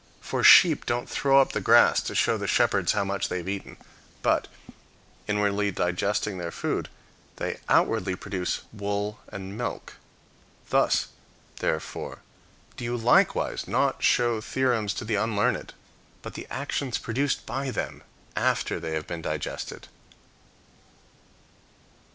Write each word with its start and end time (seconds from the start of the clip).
For 0.19 0.43
sheep 0.43 0.87
don't 0.87 1.07
throw 1.07 1.39
up 1.39 1.51
the 1.51 1.61
grass 1.61 2.01
to 2.01 2.15
show 2.15 2.35
the 2.35 2.47
shepherds 2.47 2.93
how 2.93 3.03
much 3.03 3.29
they 3.29 3.37
have 3.37 3.47
eaten; 3.47 3.77
but, 4.23 4.47
inwardly 5.27 5.69
digesting 5.69 6.39
their 6.39 6.49
food, 6.49 6.89
they 7.35 7.59
outwardly 7.69 8.15
produce 8.15 8.61
wool 8.73 9.19
and 9.31 9.55
milk. 9.55 9.97
Thus, 10.69 11.09
therefore, 11.59 12.17
do 12.77 12.83
you 12.83 12.97
likewise 12.97 13.67
not 13.67 14.01
show 14.01 14.41
theorems 14.41 14.95
to 14.95 15.05
the 15.05 15.13
unlearned, 15.21 15.75
but 16.23 16.33
the 16.33 16.47
actions 16.49 16.97
produced 16.97 17.45
by 17.45 17.69
them 17.69 18.01
after 18.35 18.79
they 18.79 18.93
have 18.93 19.05
been 19.05 19.21
digested. 19.21 19.87